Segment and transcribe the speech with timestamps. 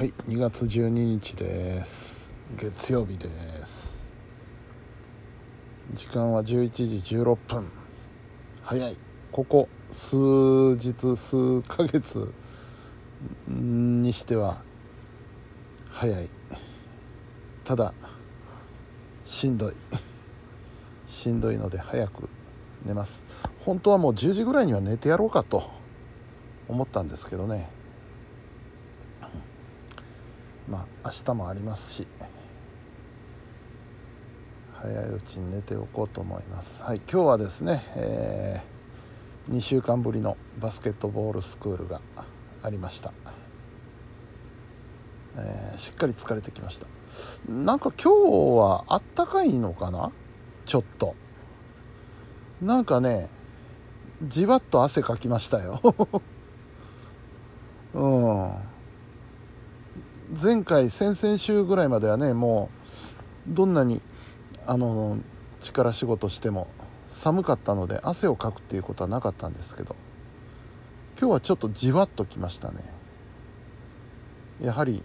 [0.00, 2.34] はい2月12日です。
[2.56, 3.28] 月曜日で
[3.66, 4.10] す。
[5.92, 7.70] 時間は11時16分。
[8.62, 8.96] 早い。
[9.30, 10.16] ここ数
[10.78, 12.32] 日数ヶ月
[13.46, 14.62] にしては
[15.90, 16.30] 早い。
[17.62, 17.92] ただ
[19.26, 19.74] しんどい。
[21.08, 22.30] しんどいので早く
[22.86, 23.22] 寝ます。
[23.66, 25.70] 本当はもう10時ぐらいには寝てやろうかと
[26.68, 27.68] 思ったんですけどね。
[30.70, 32.06] まあ明日もありますし
[34.74, 36.82] 早いうちに寝ておこうと思います。
[36.84, 42.00] はい今日はですね、えー、2週間ぶりのバスケットボールスクールが
[42.62, 43.12] ありました、
[45.36, 46.86] えー、しっかり疲れてきました。
[47.48, 50.12] なんか今日はあったかいのかな？
[50.64, 51.14] ちょっと。
[52.62, 53.28] なんかね
[54.22, 55.80] じわっと汗かきましたよ。
[57.92, 58.69] うん。
[60.30, 62.70] 前回先々週ぐらいまではねも
[63.50, 64.00] うどんなに
[64.64, 65.18] あの
[65.58, 66.68] 力仕事しても
[67.08, 69.96] 寒かったので汗をかくっていうことはなかったんですけど
[71.18, 72.78] 今日はちょっとじわっときましたね。
[74.62, 75.02] やはり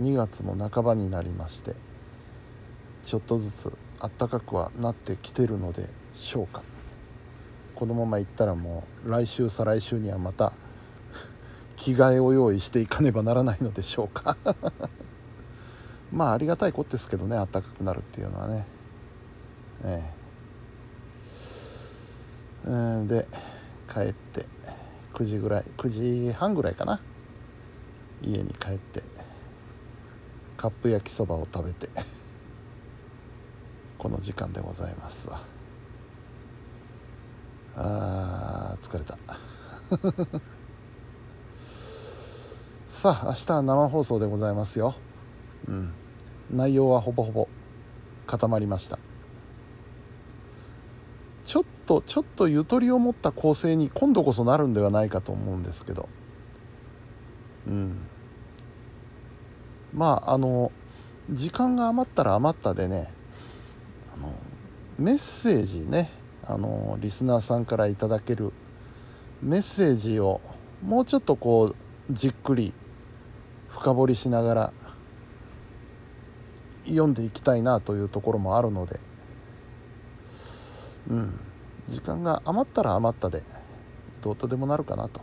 [0.00, 1.74] 2月も半ばになりまして
[3.04, 6.62] ちょっとずつ暖かくはなってきてるのでしょうか。
[7.74, 10.54] このままいったらもう来週再来週にはまた
[11.78, 14.36] 着替えを用意していかねばならないのでしょうか。
[16.12, 18.66] まあありがたいことですけどねあったかくなるっていうのはね。
[19.84, 20.12] え
[22.66, 22.68] え。
[22.68, 23.28] ー、で
[23.92, 24.46] 帰って
[25.14, 25.88] 9時ぐらい9
[26.28, 27.00] 時半ぐらいかな。
[28.20, 29.04] 家に帰って
[30.56, 31.88] カップ焼きそばを食べて
[33.96, 35.40] この時間でございますわ。
[37.76, 39.16] あー疲れた。
[42.98, 44.96] さあ明日は生放送でございますよ。
[45.68, 45.92] うん。
[46.50, 47.48] 内容はほぼほぼ
[48.26, 48.98] 固まりました。
[51.46, 56.08] ちょっとちょっとゆとりを持った構成に今度こそなるんではないかと思うんですけど。
[57.68, 58.02] うん。
[59.94, 60.72] まああの
[61.30, 63.12] 時間が余ったら余ったでね
[64.12, 64.34] あの
[64.98, 66.10] メッセージね
[66.44, 68.52] あのリスナーさんからいただける
[69.40, 70.40] メッセージを
[70.82, 71.76] もうちょっとこう
[72.12, 72.74] じっくり
[73.68, 74.72] 深掘りしながら
[76.86, 79.00] 読んでいきたいなというところもあるので。
[81.08, 81.40] うん。
[81.88, 83.42] 時間が余ったら余ったで
[84.20, 85.20] どうとでもなるかなと。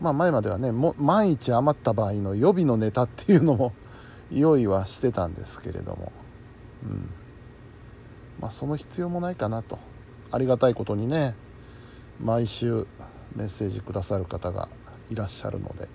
[0.00, 3.72] まあ前まではねも万一余った場合の予備のネタっていうのも
[4.32, 6.12] 用意はしてたんですけれども。
[6.84, 7.10] うん。
[8.40, 9.78] まあその必要もないかなと。
[10.32, 11.34] ありがたいことにね
[12.22, 12.86] 毎週
[13.34, 14.68] メッセージくださる方が
[15.08, 15.88] いらっしゃるので。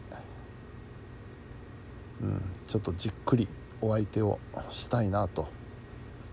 [2.22, 3.48] うん、ちょっとじっくり
[3.82, 4.40] お相手を
[4.70, 5.48] したいなと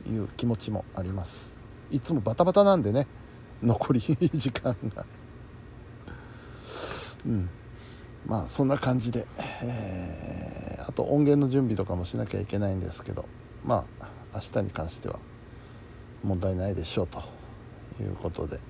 [0.08, 1.58] いう気持ちもあります。
[1.90, 3.06] いつもバタバタなんでね
[3.62, 5.04] 残り時間が。
[7.26, 7.48] うん。
[8.26, 9.26] まあそんな感じで、
[9.62, 13.26] えー、あと音源の準備とかもしなきゃいけないんですけど
[13.64, 15.18] まあ明日に関しては
[16.22, 17.20] 問題ないでしょうと
[18.00, 18.60] いうことで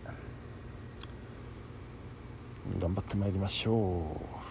[2.78, 4.41] 頑張ってまいりましょう。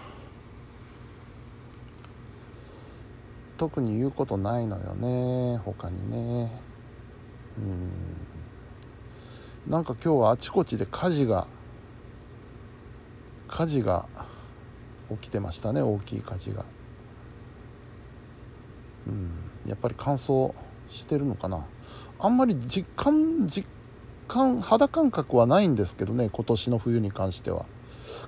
[3.62, 6.52] 特に言うことないのよね他にね。
[7.60, 7.92] うん。
[9.72, 11.46] なんか今日はあちこちで火事が
[13.48, 14.08] 火事が
[15.12, 16.66] 起きてましたね大きい火事が。
[19.06, 19.30] うん。
[19.68, 20.56] やっぱり乾燥
[20.90, 21.64] してるのかな。
[22.18, 23.68] あんまり実感実
[24.28, 27.68] 感肌感覚はないんですけどね今年の冬に関しては。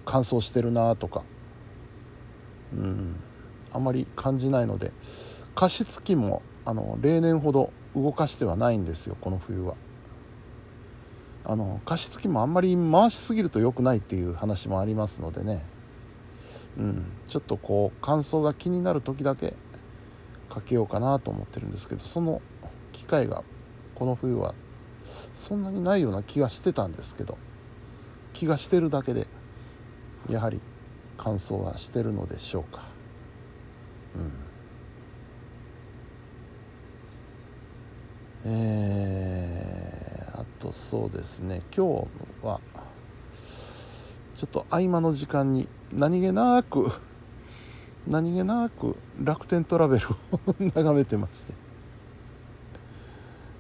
[0.06, 1.24] 乾燥してるなとか。
[2.72, 3.16] うん。
[3.74, 4.92] あまり感じないので
[5.56, 9.76] 加湿器もあの例年ほど動かしてはないんですよこの冬は。
[11.46, 15.66] あの加湿器もあんまり回しすぎると良くないっていう話もありますのでね。
[16.78, 17.06] うん。
[17.28, 19.54] ちょっとこう乾燥が気になる時だけ
[20.50, 22.42] かけようかなと思ってるんですけどその
[22.92, 23.44] 機会が
[23.96, 24.54] この冬は
[25.34, 27.38] そんなにないような気がしてたんですけど
[28.34, 29.28] 気がしてるだけで
[30.30, 30.62] やはり
[31.18, 32.93] 乾燥はしてるのでしょうか。
[38.46, 41.62] えー、あとそうですね。
[41.76, 42.08] 今
[42.42, 42.60] 日は
[44.36, 46.92] ちょっと合間の時間に何気なく
[48.06, 50.16] 何気なく楽天トラベルを
[50.60, 51.54] 眺めてまして。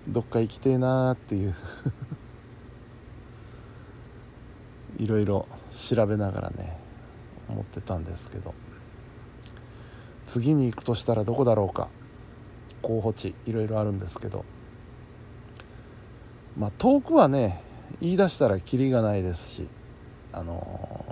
[0.05, 1.55] どっか行きてえなーっていう。
[4.97, 6.77] いろいろ調べながらね
[7.47, 8.53] 思ってたんですけど。
[10.33, 11.89] 次に行くとしたらどこだろうか。
[12.81, 14.45] 候補地いろいろあるんですけど。
[16.57, 17.61] まあ遠くはね
[18.01, 19.69] 言い出したらキリがないですし
[20.31, 21.05] あの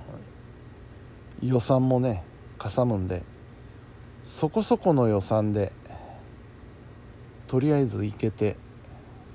[1.43, 2.23] ー、予算もね
[2.57, 3.21] かさむんで
[4.23, 5.71] そこそこの予算で
[7.45, 8.57] とりあえず行けて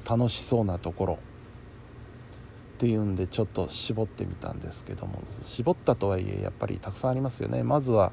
[0.08, 1.14] 楽しそうなところ。
[1.14, 7.62] っていうんでちょっと絞ってみたんですけども絞ったとはいえやっぱりたくさんありますよね。
[7.62, 8.10] まずは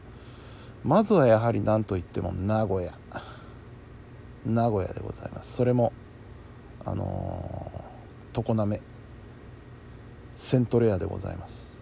[0.84, 2.94] まずはやはり何といっても名古屋。
[4.46, 5.54] 名古屋でございます。
[5.54, 5.94] それも
[6.86, 8.82] あのー、常滑。
[10.36, 11.78] セントレアでございます。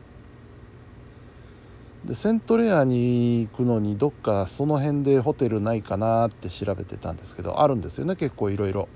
[2.05, 8.87] でセントレアに行くのにどっかその辺でホテルないかなって調べてたんですけどあるんですよね結構いろいろ。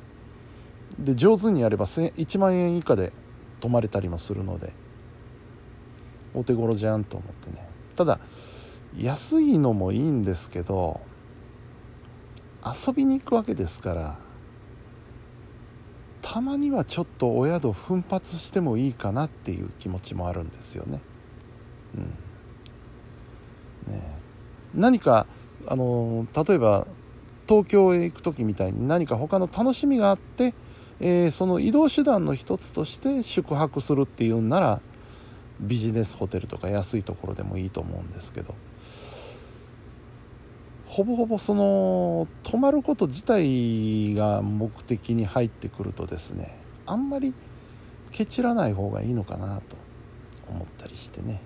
[1.00, 3.12] で上手にやれば1万円以下で
[3.60, 4.74] 泊まれたりもするので
[6.34, 7.68] お手頃じゃんと思ってね。
[7.96, 8.20] ただ
[8.98, 11.02] 安いのもいいんですけど
[12.66, 14.18] 遊びに行くわけですから
[16.22, 21.00] たまにはちょっとお宿奮発してもいいかなっていう気持ちもあるんですよね。
[23.88, 24.02] うん、ね
[24.74, 25.28] 何か
[25.68, 26.88] あの例えば
[27.48, 30.56] 東京へ行く時みたいに何か他の楽しみがあって、
[31.00, 34.82] えー、その移動手段の一つとして宿泊するっていうんなら
[35.60, 38.56] ビジネスホテルとか安いところでもいいと思うんですけど。
[40.96, 47.34] ほぼほぼその泊まること自体が目的に入ってくるとですねあんまり
[48.14, 49.76] ケチらない方がいいのかなと
[50.50, 51.42] 思ったりしてね。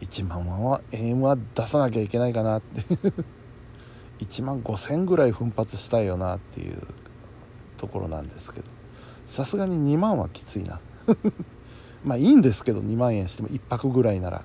[0.00, 2.82] 1万は円は出さなきゃいけないかなって。
[4.20, 6.82] 1万5000ぐらい奮発したいよなっていう
[7.78, 8.66] ところなんですけど。
[9.26, 10.78] さすがに2万はきついな。
[12.04, 14.44] まあいいんですけど2万円しても1泊ぐらいなら。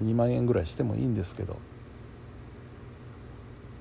[0.00, 1.56] 2万円ぐらいしてもいいんですけど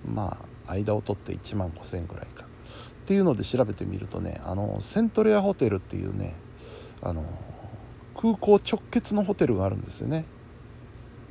[0.05, 0.37] ま
[0.67, 2.45] あ間を取って1万5000円ぐらいか。
[2.45, 6.35] っていうので調べてみるとねあのセントレアホテルっていうね
[7.01, 7.25] あの
[8.15, 10.25] 空港直結のホテルがあるんですよね。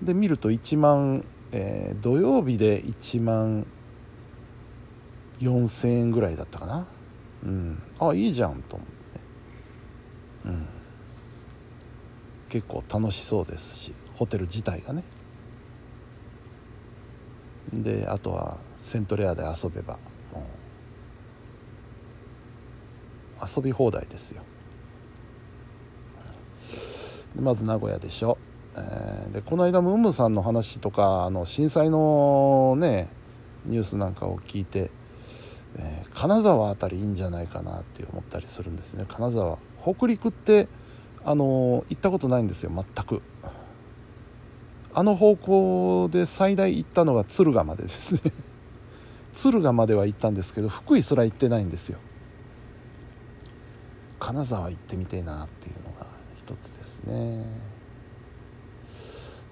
[0.03, 3.67] で見ると1万、えー、土曜日で1万
[5.41, 6.87] 4000円ぐらいだったかな。
[7.45, 7.83] うん。
[7.99, 9.21] あいいじゃんと思って。
[10.47, 10.67] うん。
[12.49, 13.95] 結構楽しそうですし。
[14.21, 15.03] ホテル自体がね。
[17.73, 19.95] であとはセントレアで遊べば
[20.35, 20.45] も
[23.43, 24.43] う遊び放題ですよ。
[27.35, 28.37] まず名古屋でしょ、
[28.77, 33.09] えー、でこの間ムームさんの話とかあの震災のね
[33.65, 34.91] ニュースなんかを聞いて、
[35.79, 39.07] えー、金沢辺りいいんじゃないかなって思ったりするんですね。
[39.09, 39.57] 金沢。
[39.83, 40.69] 北陸って
[41.25, 43.23] あの行ったことないんですよ全く。
[44.93, 48.33] あの方向で最大行ったのが敦賀までですね。
[49.35, 51.99] 敦賀までは行ったんですけど福井すら行ってないんですよ。
[54.19, 56.07] 金沢行ってみてえなっていうのが
[56.37, 57.47] 一つですね。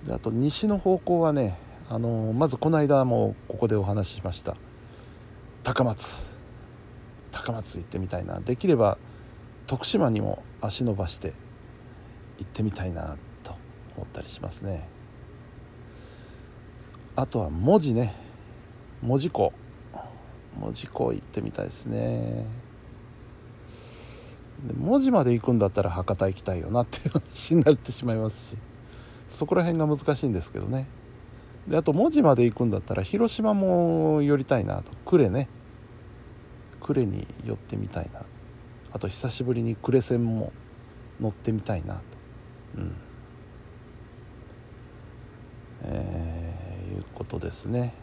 [0.04, 1.58] であと西の方向はね
[1.88, 4.56] あのまずこの間もここでお話ししました。
[5.62, 6.26] 高松。
[7.30, 8.40] 高松行ってみたいな。
[8.40, 8.98] できれば
[9.66, 11.34] 徳島にも足伸ばして
[12.38, 13.54] 行ってみたいなと
[13.96, 14.88] 思ったりしますね。
[17.18, 18.14] あとは文字ね。
[19.02, 19.52] 文字港
[20.56, 22.46] 文字港行ってみたいですね。
[24.64, 28.56] で文字まで行くんだったら博多行きたいよなっていう話になってしまいますし。
[29.30, 30.86] そこら辺が難しいんですけどね。
[31.66, 34.92] であと文字まで行くんだったら広島も寄りたいなと。
[35.04, 35.48] 呉ね。
[36.78, 38.22] 呉に寄ってみたいな。
[38.92, 40.52] あと久しぶりに呉線も
[41.20, 42.00] 乗ってみたいなと。
[42.76, 42.96] うん。
[45.82, 46.47] えー、
[46.88, 47.94] いうことですね。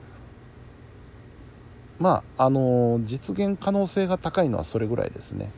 [2.00, 5.52] まああの実現可能性が高いのはそれぐらいですね。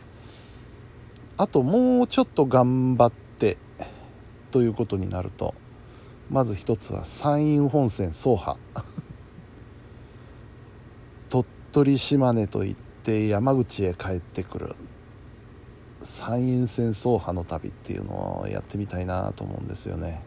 [1.37, 3.57] あともうちょっと頑張って
[4.51, 5.53] ということになると
[6.29, 8.57] まず一つは山陰本線走破。
[11.29, 14.75] 鳥取島根といって山口へ帰ってくる
[16.01, 20.23] 山陰線走破の旅っていうのをやってみたいなと思うんですよね。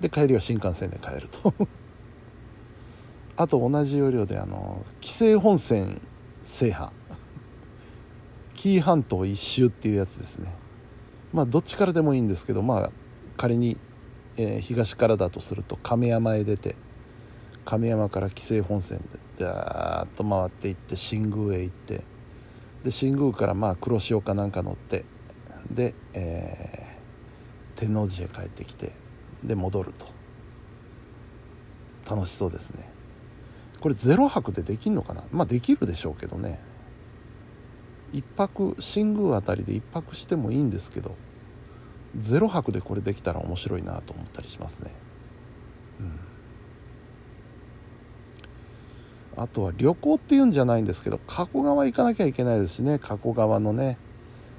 [0.00, 1.54] で帰りは新幹線で帰ると。
[3.42, 6.00] あと同じ要領であの紀勢本線
[6.42, 6.90] 制覇。
[8.54, 10.54] 紀伊半島一周っていうやつですね。
[11.32, 12.90] まあどっちからでもいいんですけどまあ
[13.36, 13.78] 仮に、
[14.36, 16.76] えー、東からだとすると亀山へ出て
[17.64, 18.98] 亀山から紀勢本線
[19.36, 22.04] でダーッと回っていって新宮へ行って
[22.84, 25.04] で新宮からまあ黒潮かなんか乗って
[25.70, 28.92] で、えー、天王寺へ帰ってきて
[29.42, 30.12] で戻ると。
[32.08, 32.88] 楽しそうですね。
[33.82, 35.24] これ0泊でできんのかな？
[35.32, 36.60] まあできるでしょうけどね。
[38.12, 41.16] 1泊新宮あたりで1泊してもいいんですけど
[42.16, 44.92] 0泊でこれできたら面白いなと思ったりしますね。
[49.36, 49.42] うん。
[49.42, 52.98] あとは旅行っていうんじゃないんですけど加古川行かなきゃいけないですしね。
[52.98, 53.98] 加古川のね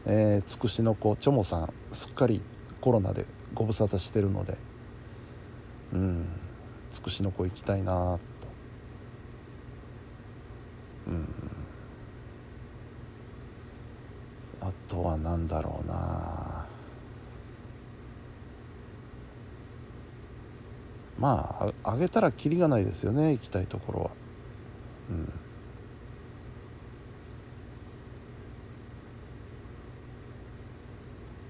[0.05, 2.41] えー、つくしの子チョモさんすっかり
[2.81, 4.57] コロナでご無沙汰してるので。
[5.93, 6.27] うん。
[6.91, 8.19] つくしの子行きたいなと
[11.07, 11.27] うん
[14.61, 16.65] あとは何だろうな。
[21.17, 24.11] まああげたらきりがないですよね行きたいところは。
[25.09, 25.33] うん。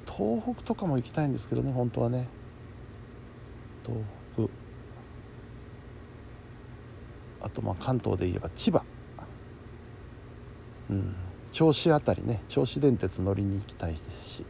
[0.05, 2.27] 東北とかも行きたいんですけどね本当はね。
[3.83, 3.99] 東
[4.35, 4.49] 北。
[7.45, 8.83] あとまあ関東で言えば千葉。
[10.89, 11.15] うん。
[11.53, 14.45] 銚子辺りね銚子電鉄乗りに行きたいですし。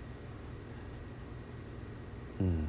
[2.40, 2.68] うん。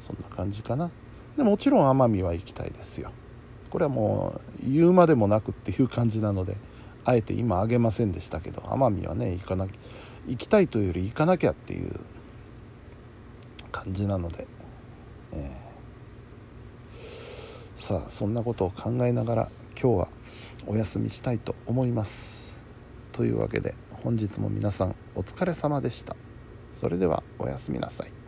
[0.00, 0.90] そんな感じかな。
[1.36, 3.10] でもちろん奄美は行きたいですよ。
[3.70, 6.56] これはもう言うまでもなくっていう感じなので
[7.04, 9.72] あえて今あげませんでしたけど奄美はね行かなきゃ
[10.28, 12.00] 行きたいというより行かなきゃっていう
[13.72, 14.46] 感じなので、
[15.32, 19.48] えー、さあそんなことを考えながら
[19.80, 20.08] 今日は
[20.66, 22.54] お休みしたいと思います。
[23.12, 26.16] というわけで本日も皆さんお疲れ様でした。
[26.72, 28.25] それではおやすみなさい。